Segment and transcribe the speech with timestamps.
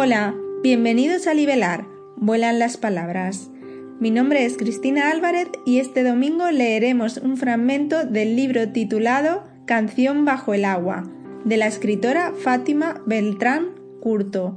[0.00, 0.32] Hola,
[0.62, 3.50] bienvenidos a Libelar, vuelan las palabras.
[3.98, 10.24] Mi nombre es Cristina Álvarez y este domingo leeremos un fragmento del libro titulado Canción
[10.24, 11.10] bajo el agua,
[11.44, 13.70] de la escritora Fátima Beltrán
[14.00, 14.56] Curto.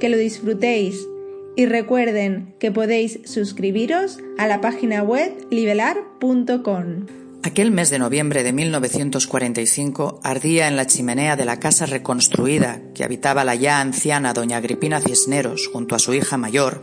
[0.00, 1.06] Que lo disfrutéis
[1.54, 7.27] y recuerden que podéis suscribiros a la página web libelar.com.
[7.44, 13.04] Aquel mes de noviembre de 1945 ardía en la chimenea de la casa reconstruida que
[13.04, 16.82] habitaba la ya anciana doña Agripina Cisneros junto a su hija mayor,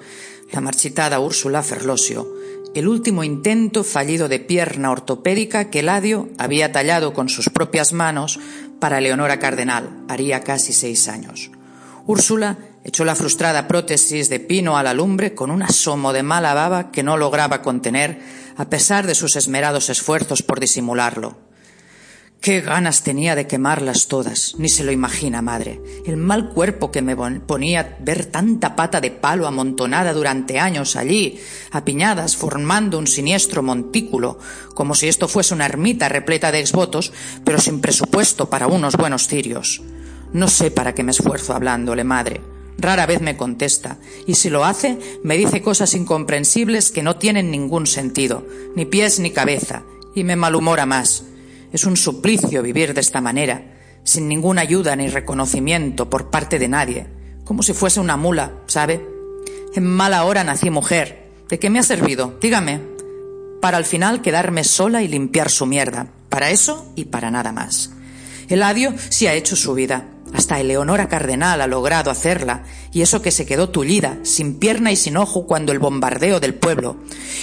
[0.54, 2.34] la marchitada Úrsula Ferlosio,
[2.74, 8.40] el último intento fallido de pierna ortopédica que Ladio había tallado con sus propias manos
[8.80, 11.52] para Leonora Cardenal, haría casi seis años.
[12.08, 16.54] Úrsula echó la frustrada prótesis de pino a la lumbre con un asomo de mala
[16.54, 21.38] baba que no lograba contener a pesar de sus esmerados esfuerzos por disimularlo.
[22.46, 25.82] Qué ganas tenía de quemarlas todas, ni se lo imagina, madre.
[26.06, 31.40] El mal cuerpo que me ponía ver tanta pata de palo amontonada durante años allí,
[31.72, 34.38] apiñadas, formando un siniestro montículo,
[34.76, 39.28] como si esto fuese una ermita repleta de exvotos, pero sin presupuesto para unos buenos
[39.28, 39.82] cirios.
[40.32, 42.55] No sé para qué me esfuerzo hablándole, madre.
[42.78, 47.52] Rara vez me contesta, y si lo hace, me dice cosas incomprensibles que no tienen
[47.52, 48.46] ningún sentido,
[48.76, 51.24] ni pies ni cabeza, y me malhumora más.
[51.72, 56.68] Es un suplicio vivir de esta manera, sin ninguna ayuda ni reconocimiento por parte de
[56.68, 57.08] nadie,
[57.44, 59.06] como si fuese una mula, ¿sabe?
[59.76, 61.32] En mala hora nací mujer.
[61.50, 62.38] ¿De qué me ha servido?
[62.42, 62.80] Dígame.
[63.62, 66.08] Para al final quedarme sola y limpiar su mierda.
[66.30, 67.92] Para eso y para nada más.
[68.48, 70.08] Eladio sí ha hecho su vida.
[70.36, 74.98] Hasta Eleonora Cardenal ha logrado hacerla, y eso que se quedó tullida, sin pierna y
[74.98, 76.98] sin ojo cuando el bombardeo del pueblo.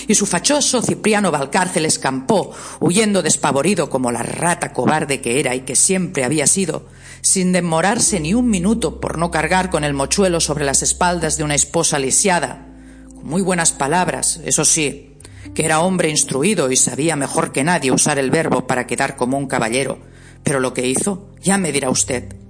[0.08, 5.60] Y su fachoso Cipriano Valcárcel escampó, huyendo despavorido como la rata cobarde que era y
[5.60, 6.84] que siempre había sido,
[7.22, 11.44] sin demorarse ni un minuto por no cargar con el mochuelo sobre las espaldas de
[11.44, 12.66] una esposa lisiada.
[13.14, 15.16] Con muy buenas palabras, eso sí,
[15.54, 19.38] que era hombre instruido y sabía mejor que nadie usar el verbo para quedar como
[19.38, 19.98] un caballero.
[20.42, 22.41] Pero lo que hizo, ya me dirá usted.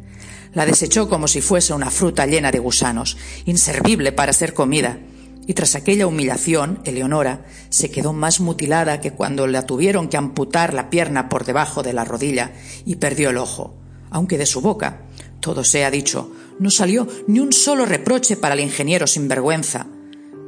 [0.55, 4.99] La desechó como si fuese una fruta llena de gusanos, inservible para ser comida.
[5.47, 10.73] Y tras aquella humillación, Eleonora se quedó más mutilada que cuando la tuvieron que amputar
[10.75, 12.53] la pierna por debajo de la rodilla
[12.85, 13.75] y perdió el ojo,
[14.11, 15.03] aunque de su boca,
[15.41, 16.31] todo sea dicho,
[16.61, 19.87] no salió ni un solo reproche para el ingeniero sinvergüenza.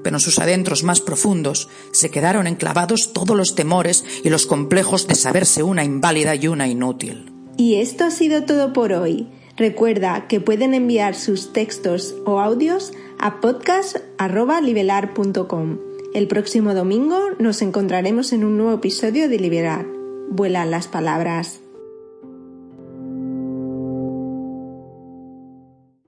[0.05, 5.09] Pero en sus adentros más profundos se quedaron enclavados todos los temores y los complejos
[5.09, 7.33] de saberse una inválida y una inútil.
[7.57, 9.29] Y esto ha sido todo por hoy.
[9.57, 15.79] Recuerda que pueden enviar sus textos o audios a podcast.libelar.com.
[16.13, 19.87] El próximo domingo nos encontraremos en un nuevo episodio de Liberar.
[20.31, 21.61] Vuelan las palabras.